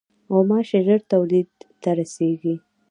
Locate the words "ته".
1.81-1.89